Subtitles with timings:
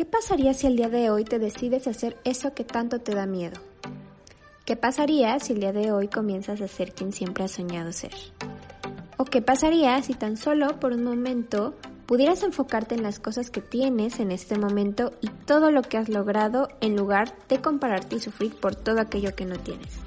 [0.00, 3.26] ¿Qué pasaría si el día de hoy te decides hacer eso que tanto te da
[3.26, 3.60] miedo?
[4.64, 8.14] ¿Qué pasaría si el día de hoy comienzas a ser quien siempre has soñado ser?
[9.18, 11.76] ¿O qué pasaría si tan solo por un momento
[12.06, 16.08] pudieras enfocarte en las cosas que tienes en este momento y todo lo que has
[16.08, 19.98] logrado en lugar de compararte y sufrir por todo aquello que no tienes?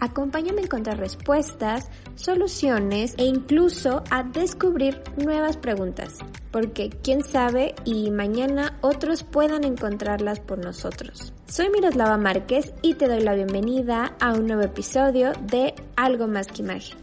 [0.00, 6.18] Acompáñame a encontrar respuestas, soluciones e incluso a descubrir nuevas preguntas,
[6.52, 11.32] porque quién sabe y mañana otros puedan encontrarlas por nosotros.
[11.46, 16.46] Soy Miroslava Márquez y te doy la bienvenida a un nuevo episodio de Algo más
[16.46, 16.98] que imagen.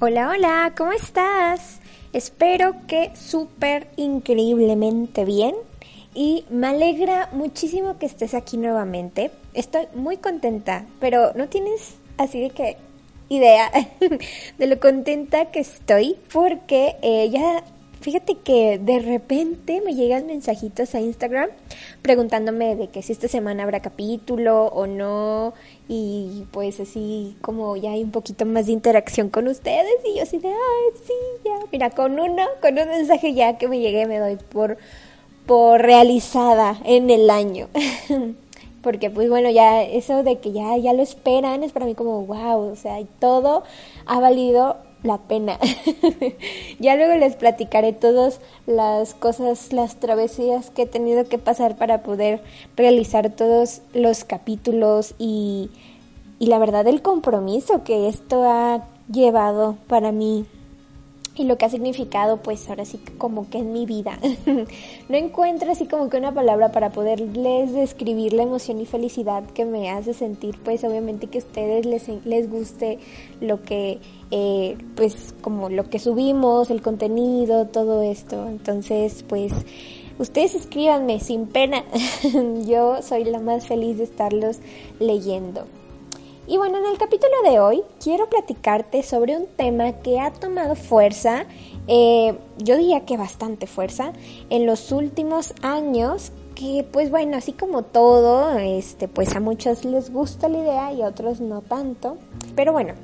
[0.00, 1.80] Hola, hola, ¿cómo estás?
[2.12, 5.54] Espero que súper increíblemente bien
[6.14, 9.30] y me alegra muchísimo que estés aquí nuevamente.
[9.58, 12.76] Estoy muy contenta, pero no tienes así de que
[13.28, 13.72] idea
[14.58, 17.64] de lo contenta que estoy porque eh, ya
[18.00, 21.50] fíjate que de repente me llegan mensajitos a Instagram
[22.02, 25.54] preguntándome de que si esta semana habrá capítulo o no
[25.88, 30.22] y pues así como ya hay un poquito más de interacción con ustedes y yo
[30.22, 31.14] así de ay sí
[31.44, 34.78] ya mira con uno con un mensaje ya que me llegué me doy por
[35.48, 37.68] por realizada en el año.
[38.82, 42.24] Porque pues bueno, ya eso de que ya, ya lo esperan es para mí como
[42.26, 43.64] wow, o sea, todo
[44.06, 45.58] ha valido la pena.
[46.78, 52.02] ya luego les platicaré todas las cosas, las travesías que he tenido que pasar para
[52.02, 52.40] poder
[52.76, 55.70] realizar todos los capítulos y,
[56.38, 60.46] y la verdad el compromiso que esto ha llevado para mí
[61.38, 64.18] y lo que ha significado pues ahora sí como que en mi vida.
[65.08, 69.64] no encuentro así como que una palabra para poderles describir la emoción y felicidad que
[69.64, 72.98] me hace sentir pues obviamente que ustedes les, les guste
[73.40, 73.98] lo que
[74.30, 78.48] eh, pues como lo que subimos, el contenido, todo esto.
[78.48, 79.52] Entonces pues
[80.18, 81.84] ustedes escríbanme sin pena.
[82.66, 84.58] Yo soy la más feliz de estarlos
[84.98, 85.64] leyendo.
[86.50, 90.76] Y bueno, en el capítulo de hoy quiero platicarte sobre un tema que ha tomado
[90.76, 91.44] fuerza,
[91.86, 94.14] eh, yo diría que bastante fuerza,
[94.48, 100.10] en los últimos años, que pues bueno, así como todo, este, pues a muchos les
[100.10, 102.16] gusta la idea y a otros no tanto,
[102.56, 102.94] pero bueno,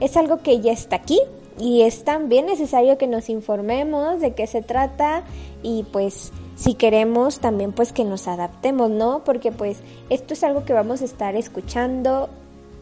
[0.00, 1.20] es algo que ya está aquí
[1.58, 5.24] y es también necesario que nos informemos de qué se trata
[5.62, 9.24] y pues si queremos también pues que nos adaptemos, ¿no?
[9.24, 12.30] Porque pues esto es algo que vamos a estar escuchando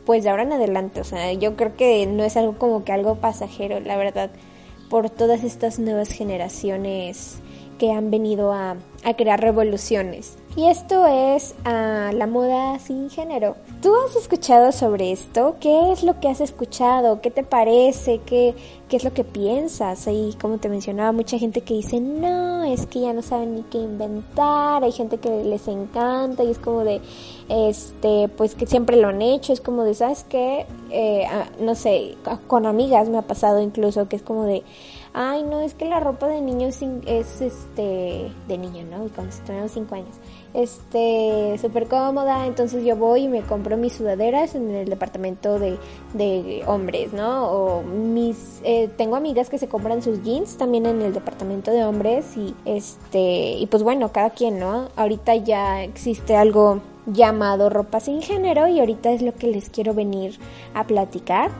[0.04, 1.00] pues de ahora en adelante.
[1.00, 4.30] O sea, yo creo que no es algo como que algo pasajero, la verdad,
[4.88, 7.38] por todas estas nuevas generaciones
[7.78, 10.36] que han venido a, a crear revoluciones.
[10.54, 13.56] Y esto es a la moda sin género.
[13.80, 15.56] ¿Tú has escuchado sobre esto?
[15.60, 17.22] ¿Qué es lo que has escuchado?
[17.22, 18.20] ¿Qué te parece?
[18.26, 18.54] ¿Qué,
[18.90, 20.06] qué es lo que piensas?
[20.06, 23.62] Ahí, como te mencionaba, mucha gente que dice, no, es que ya no saben ni
[23.62, 24.84] qué inventar.
[24.84, 27.00] Hay gente que les encanta y es como de,
[27.52, 29.52] este, pues que siempre lo han hecho.
[29.52, 30.66] Es como de, ¿sabes qué?
[30.90, 34.62] Eh, ah, no sé, con amigas me ha pasado incluso que es como de,
[35.12, 39.08] ay, no, es que la ropa de niño es, es este, de niño, ¿no?
[39.14, 40.16] Cuando tenemos 5 años
[40.54, 45.78] este súper cómoda entonces yo voy y me compro mis sudaderas en el departamento de,
[46.12, 51.00] de hombres no o mis eh, tengo amigas que se compran sus jeans también en
[51.00, 56.36] el departamento de hombres y este y pues bueno cada quien no ahorita ya existe
[56.36, 60.38] algo llamado ropa sin género y ahorita es lo que les quiero venir
[60.74, 61.50] a platicar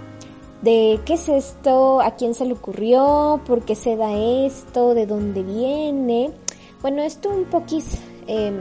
[0.62, 5.06] de qué es esto, a quién se le ocurrió, por qué se da esto, de
[5.06, 6.30] dónde viene.
[6.80, 7.96] Bueno, esto un poquito
[8.28, 8.52] eh,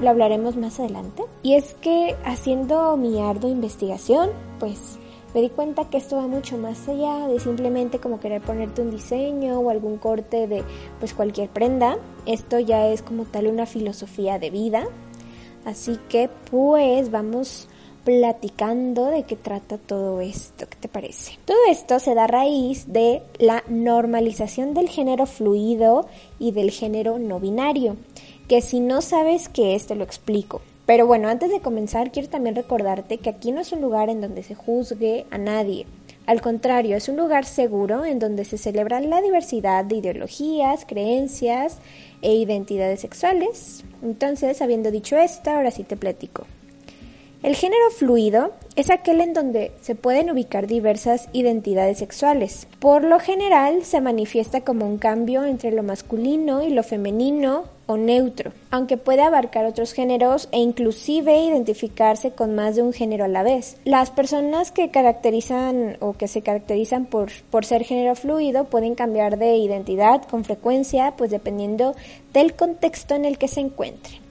[0.00, 1.22] lo hablaremos más adelante.
[1.42, 4.98] Y es que haciendo mi ardua investigación, pues
[5.34, 8.90] me di cuenta que esto va mucho más allá de simplemente como querer ponerte un
[8.90, 10.64] diseño o algún corte de
[10.98, 11.96] pues cualquier prenda.
[12.26, 14.86] Esto ya es como tal una filosofía de vida.
[15.64, 17.68] Así que pues vamos
[18.04, 20.66] platicando de qué trata todo esto.
[20.68, 21.38] ¿Qué te parece?
[21.44, 26.06] Todo esto se da a raíz de la normalización del género fluido
[26.38, 27.96] y del género no binario
[28.48, 30.60] que si no sabes qué es, te lo explico.
[30.86, 34.20] Pero bueno, antes de comenzar, quiero también recordarte que aquí no es un lugar en
[34.20, 35.86] donde se juzgue a nadie.
[36.26, 41.78] Al contrario, es un lugar seguro en donde se celebra la diversidad de ideologías, creencias
[42.22, 43.84] e identidades sexuales.
[44.02, 46.46] Entonces, habiendo dicho esto, ahora sí te platico.
[47.42, 52.66] El género fluido es aquel en donde se pueden ubicar diversas identidades sexuales.
[52.78, 57.96] Por lo general se manifiesta como un cambio entre lo masculino y lo femenino o
[57.96, 63.28] neutro, aunque puede abarcar otros géneros e inclusive identificarse con más de un género a
[63.28, 63.76] la vez.
[63.84, 69.38] Las personas que caracterizan o que se caracterizan por, por ser género fluido pueden cambiar
[69.38, 71.94] de identidad con frecuencia, pues dependiendo
[72.32, 74.24] del contexto en el que se encuentren.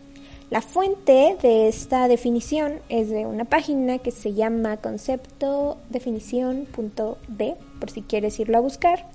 [0.54, 8.04] La fuente de esta definición es de una página que se llama conceptodefinición.d, por si
[8.04, 9.08] quieres irlo a buscar.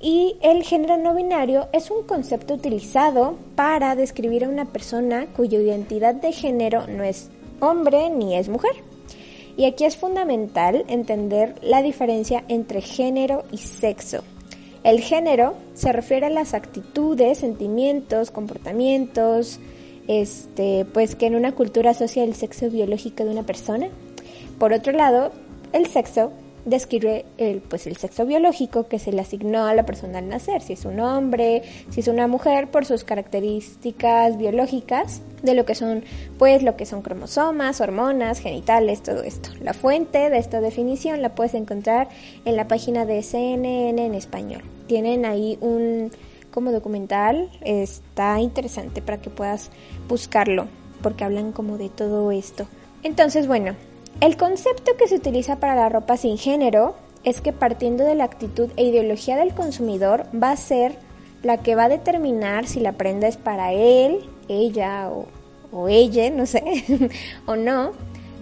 [0.00, 5.58] Y el género no binario es un concepto utilizado para describir a una persona cuya
[5.58, 7.30] identidad de género no es
[7.60, 8.72] hombre ni es mujer.
[9.56, 14.22] Y aquí es fundamental entender la diferencia entre género y sexo.
[14.84, 19.58] El género se refiere a las actitudes, sentimientos, comportamientos,
[20.06, 23.88] este, pues que en una cultura asocia el sexo biológico de una persona.
[24.60, 25.32] Por otro lado,
[25.72, 26.30] el sexo
[26.68, 30.62] describe el, pues el sexo biológico que se le asignó a la persona al nacer,
[30.62, 35.74] si es un hombre, si es una mujer, por sus características biológicas de lo que
[35.74, 36.04] son,
[36.38, 39.50] pues lo que son cromosomas, hormonas, genitales, todo esto.
[39.60, 42.08] La fuente de esta definición la puedes encontrar
[42.44, 44.62] en la página de CNN en español.
[44.86, 46.10] Tienen ahí un
[46.50, 49.70] como documental, está interesante para que puedas
[50.08, 50.66] buscarlo,
[51.02, 52.66] porque hablan como de todo esto.
[53.02, 53.76] Entonces, bueno,
[54.20, 58.24] el concepto que se utiliza para la ropa sin género es que partiendo de la
[58.24, 60.96] actitud e ideología del consumidor va a ser
[61.42, 65.10] la que va a determinar si la prenda es para él, ella
[65.70, 66.64] o, ella, no sé,
[67.46, 67.92] o no,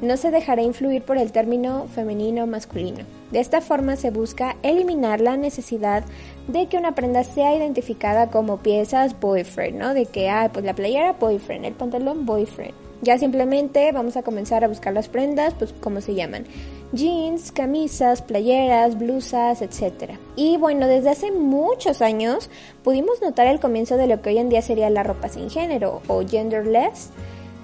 [0.01, 3.05] no se dejará influir por el término femenino o masculino.
[3.31, 6.05] De esta forma se busca eliminar la necesidad
[6.49, 9.95] de que una prenda sea identificada como piezas boyfriend, ¿no?
[9.95, 12.86] De que, ah, pues la playera boyfriend, el pantalón boyfriend.
[13.03, 16.47] Ya simplemente vamos a comenzar a buscar las prendas, pues como se llaman.
[16.93, 20.13] Jeans, camisas, playeras, blusas, etc.
[20.35, 22.49] Y bueno, desde hace muchos años
[22.83, 26.01] pudimos notar el comienzo de lo que hoy en día sería la ropa sin género
[26.09, 27.11] o genderless.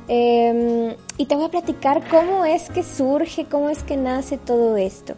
[0.08, 4.76] Em, y te voy a platicar cómo es que surge, cómo es que nace todo
[4.76, 5.14] esto.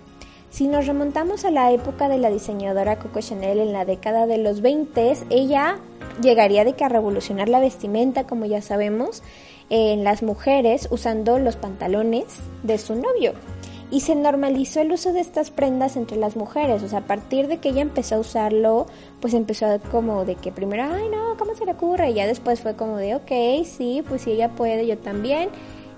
[0.51, 4.39] Si nos remontamos a la época de la diseñadora Coco Chanel en la década de
[4.39, 5.79] los 20, ella
[6.23, 9.25] llegaría de que a revolucionar la vestimenta, como ya sabemos,
[9.75, 12.27] en las mujeres usando los pantalones
[12.63, 13.33] de su novio.
[13.91, 16.85] Y se normalizó el uso de estas prendas entre las mujeres.
[16.85, 18.87] O sea, a partir de que ella empezó a usarlo,
[19.21, 22.11] pues empezó como de que primero, ay no, ¿cómo se le ocurre?
[22.11, 25.49] Y ya después fue como de, ok, sí, pues si ella puede, yo también.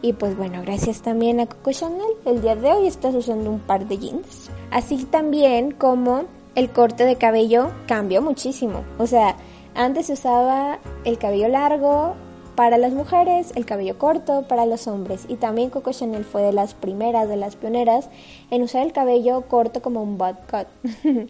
[0.00, 3.60] Y pues bueno, gracias también a Coco Chanel, el día de hoy estás usando un
[3.60, 4.50] par de jeans.
[4.70, 6.24] Así también como
[6.54, 8.84] el corte de cabello cambió muchísimo.
[8.98, 9.36] O sea,
[9.74, 12.16] antes se usaba el cabello largo,
[12.56, 15.26] para las mujeres, el cabello corto para los hombres.
[15.28, 18.08] Y también Coco Chanel fue de las primeras, de las pioneras
[18.50, 20.66] en usar el cabello corto como un butt cut.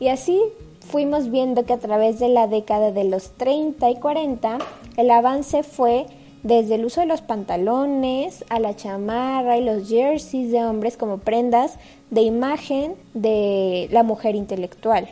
[0.00, 0.40] y así
[0.80, 4.58] fuimos viendo que a través de la década de los 30 y 40,
[4.96, 6.06] el avance fue
[6.42, 11.18] desde el uso de los pantalones a la chamarra y los jerseys de hombres como
[11.18, 11.74] prendas
[12.10, 15.08] de imagen de la mujer intelectual.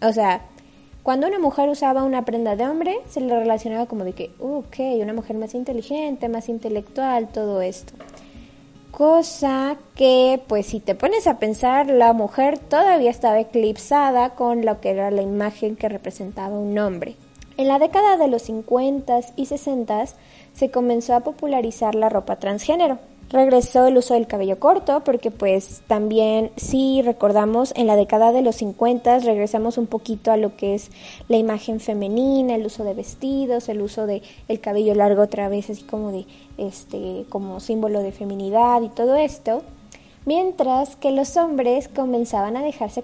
[0.00, 0.42] O sea,
[1.08, 4.76] cuando una mujer usaba una prenda de hombre, se le relacionaba como de que, ok,
[5.00, 7.94] una mujer más inteligente, más intelectual, todo esto.
[8.90, 14.82] Cosa que, pues si te pones a pensar, la mujer todavía estaba eclipsada con lo
[14.82, 17.16] que era la imagen que representaba un hombre.
[17.56, 20.04] En la década de los 50 y 60
[20.52, 22.98] se comenzó a popularizar la ropa transgénero
[23.30, 28.42] regresó el uso del cabello corto porque pues también si recordamos en la década de
[28.42, 30.90] los 50 regresamos un poquito a lo que es
[31.28, 35.68] la imagen femenina, el uso de vestidos, el uso de el cabello largo otra vez
[35.68, 36.26] así como de
[36.56, 39.62] este como símbolo de feminidad y todo esto,
[40.24, 43.02] mientras que los hombres comenzaban a dejarse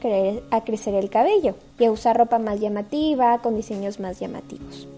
[0.51, 4.89] a crecer el cabello y a usar ropa más llamativa con diseños más llamativos.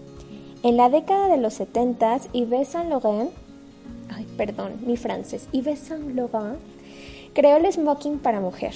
[0.63, 3.29] En la década de los 70 Yves Saint Laurent
[4.13, 6.59] ay, perdón, mi francés, Yves Saint Laurent,
[7.33, 8.73] creó el smoking para mujer.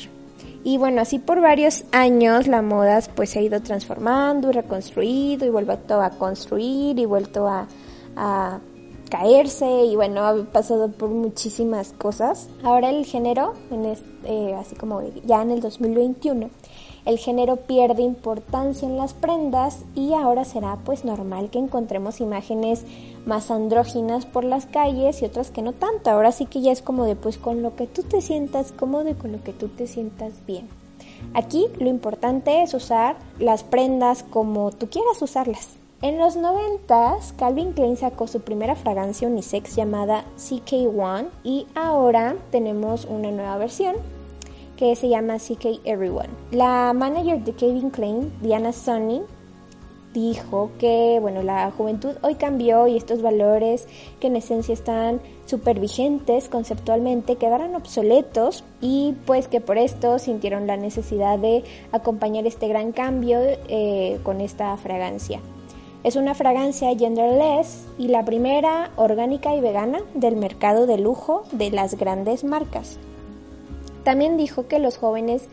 [0.64, 5.46] Y bueno, así por varios años la moda pues se ha ido transformando y reconstruido
[5.46, 7.68] y vuelto a construir y vuelto a,
[8.16, 8.60] a
[9.12, 12.50] caerse y bueno, ha pasado por muchísimas cosas.
[12.64, 13.86] Ahora el género, en
[14.24, 16.50] eh, así como ya en el 2021,
[17.05, 22.84] el género pierde importancia en las prendas y ahora será pues normal que encontremos imágenes
[23.25, 26.10] más andróginas por las calles y otras que no tanto.
[26.10, 29.10] Ahora sí que ya es como de pues con lo que tú te sientas cómodo
[29.10, 30.67] y con lo que tú te sientas bien.
[31.34, 35.70] Aquí lo importante es usar las prendas como tú quieras usarlas.
[36.01, 43.05] En los 90 Calvin Klein sacó su primera fragancia unisex llamada CK1 y ahora tenemos
[43.05, 43.96] una nueva versión
[44.82, 46.30] que se llama CK Everyone.
[46.50, 49.22] La manager de Calvin Klein, Diana Sonny,
[50.12, 53.88] dijo que, bueno, la juventud hoy cambió y estos valores
[54.20, 60.66] que en esencia están súper vigentes conceptualmente quedaron obsoletos y pues que por esto sintieron
[60.66, 65.42] la necesidad de acompañar este gran cambio eh, con esta fragancia.
[66.04, 71.70] Es una fragancia genderless y la primera orgánica y vegana del mercado de lujo de
[71.70, 72.98] las grandes marcas.
[74.03, 75.43] También dijo que los jóvenes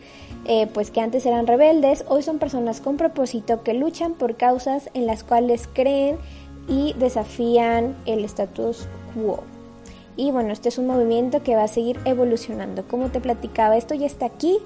[0.45, 4.89] eh, pues que antes eran rebeldes, hoy son personas con propósito que luchan por causas
[4.93, 6.17] en las cuales creen
[6.67, 9.43] y desafían el status quo.
[10.15, 12.87] Y bueno, este es un movimiento que va a seguir evolucionando.
[12.87, 14.57] Como te platicaba, esto ya está aquí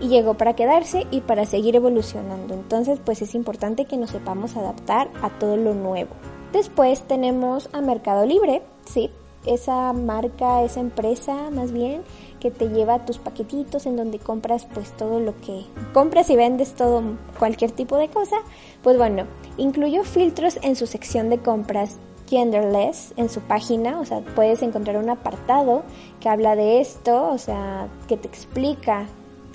[0.00, 2.54] y llegó para quedarse y para seguir evolucionando.
[2.54, 6.10] Entonces, pues es importante que nos sepamos adaptar a todo lo nuevo.
[6.52, 9.10] Después tenemos a Mercado Libre, sí,
[9.46, 12.02] esa marca, esa empresa más bien
[12.40, 16.74] que te lleva tus paquetitos en donde compras pues todo lo que compras y vendes
[16.74, 17.02] todo
[17.38, 18.36] cualquier tipo de cosa,
[18.82, 19.24] pues bueno,
[19.56, 24.98] incluyó filtros en su sección de compras genderless en su página, o sea, puedes encontrar
[24.98, 25.82] un apartado
[26.20, 29.06] que habla de esto, o sea, que te explica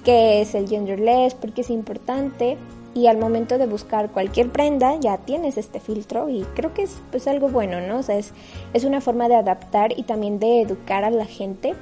[0.04, 2.58] qué es el genderless, por qué es importante
[2.96, 6.98] y al momento de buscar cualquier prenda ya tienes este filtro y creo que es
[7.12, 8.00] pues algo bueno, ¿no?
[8.00, 8.34] O sea, es,
[8.74, 11.74] es una forma de adaptar y también de educar a la gente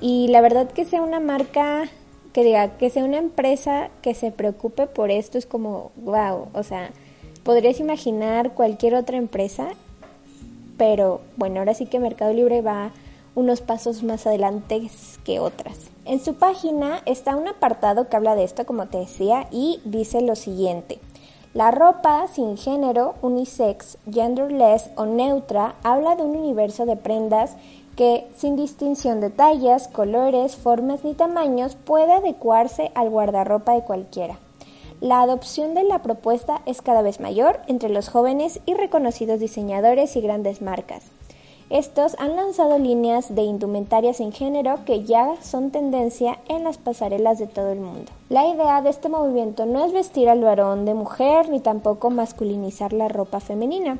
[0.00, 1.88] y la verdad que sea una marca
[2.32, 6.62] que diga, que sea una empresa que se preocupe por esto es como, wow, o
[6.62, 6.90] sea,
[7.44, 9.68] podrías imaginar cualquier otra empresa,
[10.76, 12.90] pero bueno, ahora sí que Mercado Libre va
[13.34, 14.90] unos pasos más adelante
[15.24, 15.78] que otras.
[16.04, 20.20] En su página está un apartado que habla de esto, como te decía, y dice
[20.20, 20.98] lo siguiente.
[21.56, 27.56] La ropa sin género, unisex, genderless o neutra habla de un universo de prendas
[27.96, 34.38] que, sin distinción de tallas, colores, formas ni tamaños, puede adecuarse al guardarropa de cualquiera.
[35.00, 40.14] La adopción de la propuesta es cada vez mayor entre los jóvenes y reconocidos diseñadores
[40.16, 41.04] y grandes marcas.
[41.68, 47.40] Estos han lanzado líneas de indumentarias en género que ya son tendencia en las pasarelas
[47.40, 48.12] de todo el mundo.
[48.28, 52.92] La idea de este movimiento no es vestir al varón de mujer ni tampoco masculinizar
[52.92, 53.98] la ropa femenina.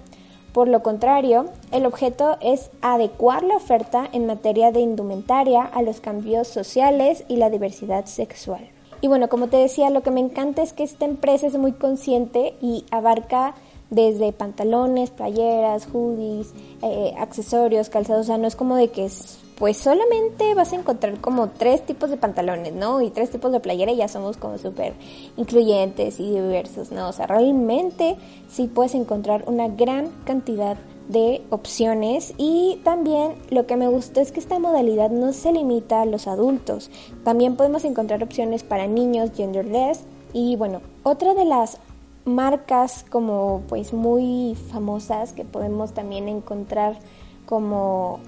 [0.52, 6.00] Por lo contrario, el objeto es adecuar la oferta en materia de indumentaria a los
[6.00, 8.70] cambios sociales y la diversidad sexual.
[9.00, 11.73] Y bueno, como te decía, lo que me encanta es que esta empresa es muy
[11.73, 13.54] consciente y abarca
[13.90, 16.52] desde pantalones, playeras, hoodies,
[16.82, 20.76] eh, accesorios, calzados, o sea, no es como de que es pues solamente vas a
[20.76, 23.00] encontrar como tres tipos de pantalones, ¿no?
[23.00, 24.92] Y tres tipos de playera y ya somos como súper
[25.36, 27.08] incluyentes y diversos, ¿no?
[27.08, 28.16] O sea, realmente
[28.50, 30.76] sí puedes encontrar una gran cantidad
[31.08, 36.02] de opciones y también lo que me gustó es que esta modalidad no se limita
[36.02, 36.90] a los adultos,
[37.24, 40.00] también podemos encontrar opciones para niños genderless
[40.32, 41.78] y bueno, otra de las
[42.26, 46.99] marcas como pues muy famosas que podemos también encontrar
[47.47, 48.21] como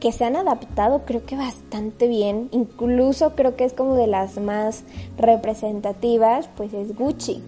[0.00, 4.40] que se han adaptado creo que bastante bien, incluso creo que es como de las
[4.40, 4.82] más
[5.16, 7.40] representativas, pues es Gucci.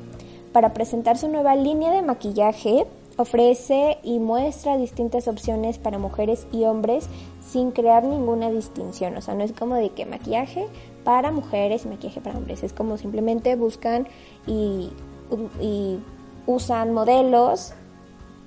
[0.52, 6.62] Para presentar su nueva línea de maquillaje, ofrece y muestra distintas opciones para mujeres y
[6.64, 7.08] hombres
[7.44, 10.66] sin crear ninguna distinción, o sea, no es como de que maquillaje
[11.02, 14.06] para mujeres y maquillaje para hombres, es como simplemente buscan
[14.46, 14.90] y,
[15.60, 15.98] y
[16.46, 17.72] usan modelos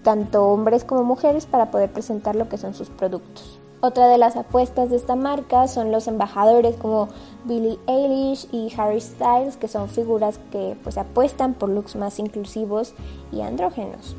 [0.04, 3.60] tanto hombres como mujeres para poder presentar lo que son sus productos.
[3.80, 7.10] Otra de las apuestas de esta marca son los embajadores como
[7.44, 12.94] Billie Eilish y Harry Styles, que son figuras que pues apuestan por looks más inclusivos
[13.32, 14.16] y andrógenos.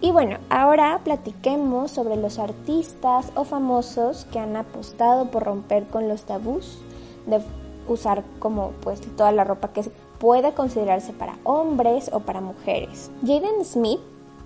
[0.00, 6.08] Y bueno, ahora platiquemos sobre los artistas o famosos que han apostado por romper con
[6.08, 6.78] los tabús
[7.26, 7.40] de
[7.88, 13.10] usar como pues toda la ropa que puede considerarse para hombres o para mujeres.
[13.22, 14.00] Jaden Smith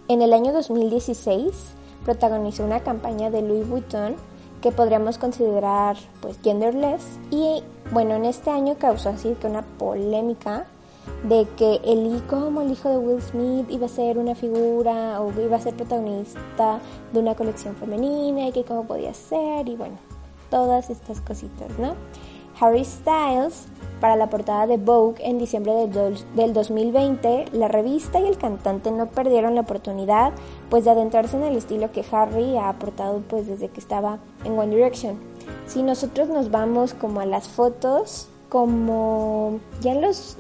[0.09, 4.15] en el año 2016 protagonizó una campaña de Louis Vuitton
[4.63, 7.63] que podríamos considerar pues genderless y
[7.93, 10.67] bueno en este año causó así que una polémica
[11.29, 15.33] de que el como el hijo de Will Smith iba a ser una figura o
[15.39, 16.81] iba a ser protagonista
[17.13, 19.97] de una colección femenina y que cómo podía ser y bueno
[20.51, 21.95] todas estas cositas no
[22.61, 23.67] Harry Styles
[24.01, 25.73] para la portada de Vogue en diciembre
[26.35, 30.33] del 2020, la revista y el cantante no perdieron la oportunidad
[30.69, 34.59] pues de adentrarse en el estilo que Harry ha aportado pues desde que estaba en
[34.59, 35.19] One Direction.
[35.67, 40.37] Si nosotros nos vamos como a las fotos, como ya en los,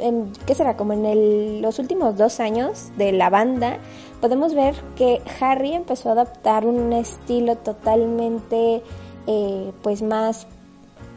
[0.46, 0.76] ¿qué será?
[0.76, 3.78] Como en los últimos dos años de la banda,
[4.20, 8.82] podemos ver que Harry empezó a adaptar un estilo totalmente
[9.26, 10.46] eh, pues más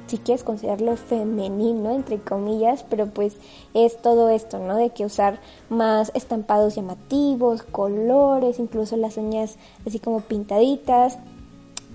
[0.08, 3.38] si quieres considerarlo femenino, entre comillas, pero pues
[3.74, 4.76] es todo esto, ¿no?
[4.76, 11.18] De que usar más estampados llamativos, colores, incluso las uñas así como pintaditas.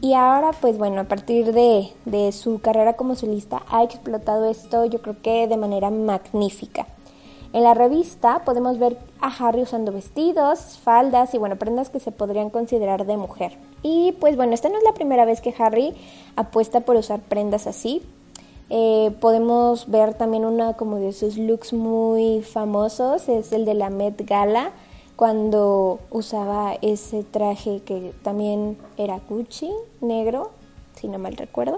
[0.00, 4.84] Y ahora, pues bueno, a partir de, de su carrera como solista, ha explotado esto
[4.84, 6.86] yo creo que de manera magnífica.
[7.52, 12.10] En la revista podemos ver a Harry usando vestidos, faldas y bueno, prendas que se
[12.10, 13.58] podrían considerar de mujer.
[13.82, 15.94] Y pues bueno, esta no es la primera vez que Harry
[16.36, 18.02] apuesta por usar prendas así.
[18.70, 23.90] Eh, podemos ver también una como de sus looks muy famosos, es el de la
[23.90, 24.72] Met Gala,
[25.16, 29.70] cuando usaba ese traje que también era Gucci,
[30.00, 30.52] negro,
[30.94, 31.76] si no mal recuerdo,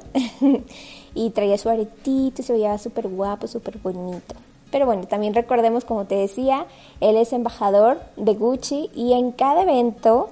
[1.15, 4.37] y traía su aretito, se veía súper guapo, súper bonito.
[4.71, 6.67] Pero bueno, también recordemos, como te decía,
[7.01, 10.31] él es embajador de Gucci y en cada evento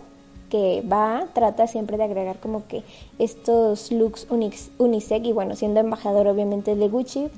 [0.53, 2.83] que va trata siempre de agregar como que
[3.19, 4.27] estos looks
[4.77, 7.31] unisex y bueno, siendo embajador obviamente de Gucci,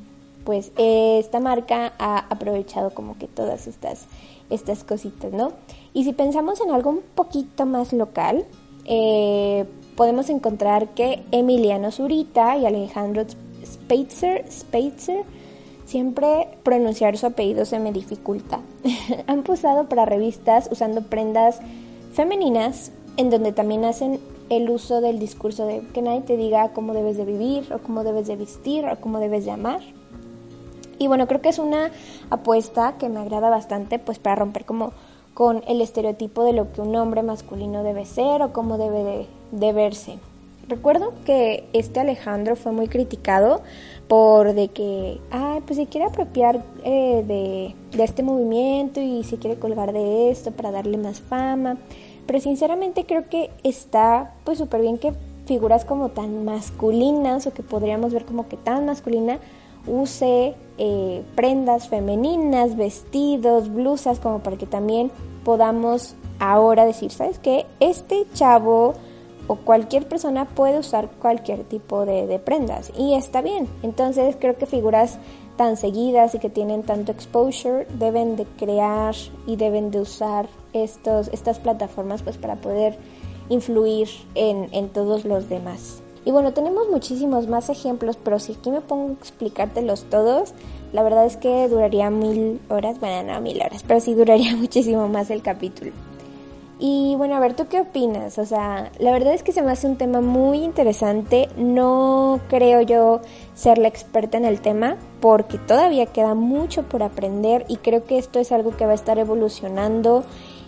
[0.44, 4.08] pues esta marca ha aprovechado como que todas estas,
[4.50, 5.52] estas cositas, ¿no?
[5.92, 8.44] Y si pensamos en algo un poquito más local,
[8.84, 13.24] eh, podemos encontrar que Emiliano Zurita y Alejandro
[13.64, 15.24] Spitzer, Spitzer
[15.84, 18.60] Siempre pronunciar su apellido se me dificulta.
[19.26, 21.60] Han posado para revistas usando prendas
[22.14, 26.94] femeninas en donde también hacen el uso del discurso de que nadie te diga cómo
[26.94, 29.80] debes de vivir o cómo debes de vestir o cómo debes de amar.
[30.98, 31.90] Y bueno, creo que es una
[32.30, 34.92] apuesta que me agrada bastante pues para romper como
[35.32, 39.26] con el estereotipo de lo que un hombre masculino debe ser o cómo debe de,
[39.50, 40.18] de verse.
[40.68, 43.60] Recuerdo que este Alejandro fue muy criticado
[44.08, 49.38] por de que, ay, pues se quiere apropiar eh, de, de este movimiento y se
[49.38, 51.76] quiere colgar de esto para darle más fama.
[52.26, 55.12] Pero sinceramente creo que está pues súper bien que
[55.46, 59.38] figuras como tan masculinas o que podríamos ver como que tan masculina
[59.86, 65.10] use eh, prendas femeninas, vestidos, blusas, como para que también
[65.44, 67.66] podamos ahora decir, ¿sabes qué?
[67.80, 68.94] Este chavo
[69.46, 73.68] o cualquier persona puede usar cualquier tipo de, prendas y está bien.
[73.82, 75.18] Entonces creo que figuras
[75.56, 79.14] tan seguidas y que tienen tanto exposure deben de crear
[79.46, 82.98] y deben de usar estos, estas plataformas pues para poder
[83.48, 86.02] influir en, en todos los demás.
[86.24, 90.54] Y bueno, tenemos muchísimos más ejemplos, pero si aquí me pongo a explicártelos todos,
[90.92, 95.08] la verdad es que duraría mil horas, bueno, no mil horas, pero sí duraría muchísimo
[95.08, 95.92] más el capítulo.
[96.78, 98.38] Y bueno, a ver, ¿tú qué opinas?
[98.38, 101.48] O sea, la verdad es que se me hace un tema muy interesante.
[101.56, 103.20] No creo yo
[103.54, 108.18] ser la experta en el tema porque todavía queda mucho por aprender y creo que
[108.18, 110.24] esto es algo que va a estar evolucionando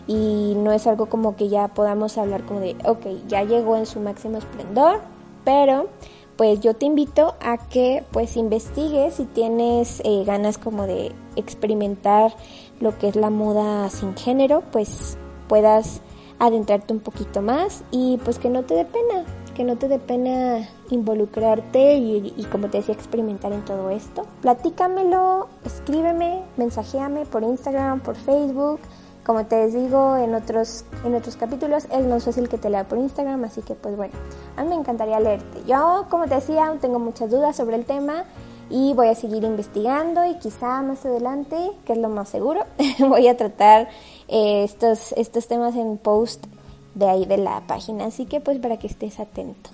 [0.07, 3.87] y no es algo como que ya podamos hablar como de, ok, ya llegó en
[3.87, 5.01] su máximo esplendor,
[5.45, 5.88] pero
[6.37, 12.33] pues yo te invito a que pues investigues si tienes eh, ganas como de experimentar
[12.79, 15.16] lo que es la moda sin género, pues
[15.49, 16.01] puedas
[16.39, 19.99] adentrarte un poquito más y pues que no te dé pena, que no te dé
[19.99, 24.27] pena involucrarte y, como te decía, experimentar en todo esto.
[24.43, 28.81] Platícamelo, escríbeme, mensajéame por Instagram, por Facebook.
[29.25, 32.99] Como te digo en otros, en otros capítulos, es más fácil que te lea por
[32.99, 34.15] Instagram, así que pues bueno,
[34.57, 35.63] a mí me encantaría leerte.
[35.67, 38.23] Yo, como te decía, tengo muchas dudas sobre el tema
[38.71, 42.67] y voy a seguir investigando y quizá más adelante, que es lo más seguro,
[43.01, 43.89] voy a tratar
[44.29, 46.47] eh, estos, estos temas en post
[46.95, 49.71] de ahí de la página, así que pues para que estés atento.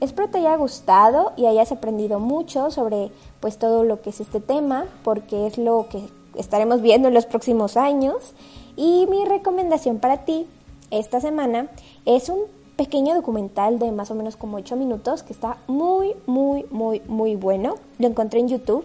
[0.00, 4.40] Espero te haya gustado y hayas aprendido mucho sobre pues todo lo que es este
[4.40, 6.02] tema, porque es lo que
[6.36, 8.16] estaremos viendo en los próximos años.
[8.76, 10.46] Y mi recomendación para ti
[10.90, 11.68] esta semana
[12.04, 12.40] es un
[12.76, 17.36] pequeño documental de más o menos como 8 minutos que está muy, muy, muy, muy
[17.36, 17.74] bueno.
[17.98, 18.84] Lo encontré en YouTube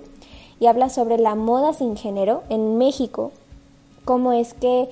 [0.59, 3.31] y habla sobre la moda sin género en México.
[4.07, 4.87] Cómo es que,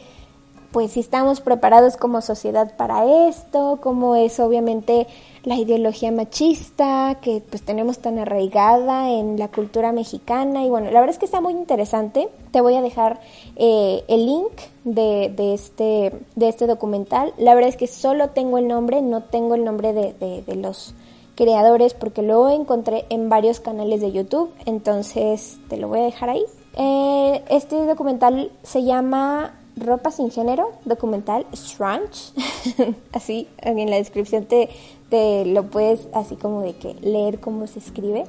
[0.74, 5.08] pues, si estamos preparados como sociedad para esto, cómo es obviamente
[5.46, 11.00] la ideología machista que pues tenemos tan arraigada en la cultura mexicana y bueno, la
[11.00, 12.28] verdad es que está muy interesante.
[12.52, 13.22] Te voy a dejar
[13.56, 14.52] eh, el link
[14.84, 17.34] de, de, este, de este documental.
[17.38, 20.94] La verdad es que solo tengo el nombre, no tengo el nombre de, de los
[21.36, 26.32] creadores porque lo encontré en varios canales de YouTube, entonces te lo voy a dejar
[26.32, 26.44] ahí.
[26.78, 32.34] Eh, este documental se llama Ropa sin género, documental Strange,
[33.14, 34.70] así en la descripción te,
[35.10, 38.26] te lo puedes así como de que leer cómo se escribe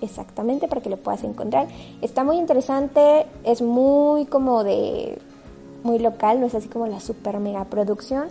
[0.00, 1.68] exactamente para que lo puedas encontrar.
[2.02, 5.18] Está muy interesante, es muy como de
[5.82, 8.28] muy local, no es así como la super mega producción,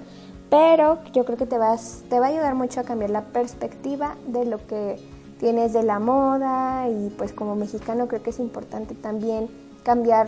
[0.49, 4.15] pero yo creo que te vas te va a ayudar mucho a cambiar la perspectiva
[4.27, 4.99] de lo que
[5.39, 9.49] tienes de la moda y pues como mexicano creo que es importante también
[9.83, 10.27] cambiar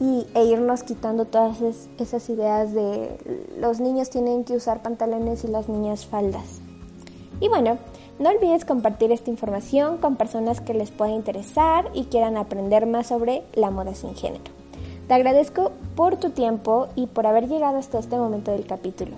[0.00, 1.58] y, e irnos quitando todas
[1.98, 3.18] esas ideas de
[3.58, 6.60] los niños tienen que usar pantalones y las niñas faldas.
[7.40, 7.78] Y bueno,
[8.18, 13.08] no olvides compartir esta información con personas que les pueda interesar y quieran aprender más
[13.08, 14.44] sobre la moda sin género.
[15.08, 19.16] Te agradezco por tu tiempo y por haber llegado hasta este momento del capítulo.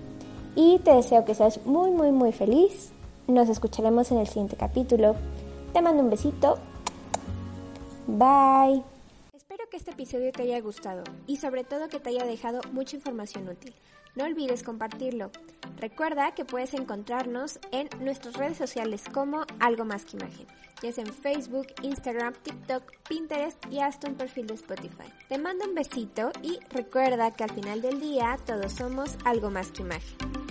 [0.54, 2.92] Y te deseo que seas muy, muy, muy feliz.
[3.26, 5.16] Nos escucharemos en el siguiente capítulo.
[5.72, 6.58] Te mando un besito.
[8.06, 8.82] Bye
[9.72, 13.48] que este episodio te haya gustado y sobre todo que te haya dejado mucha información
[13.48, 13.74] útil.
[14.14, 15.30] No olvides compartirlo.
[15.78, 20.46] Recuerda que puedes encontrarnos en nuestras redes sociales como Algo Más que Imagen,
[20.82, 25.10] ya es en Facebook, Instagram, TikTok, Pinterest y hasta un perfil de Spotify.
[25.30, 29.72] Te mando un besito y recuerda que al final del día todos somos algo más
[29.72, 30.41] que imagen.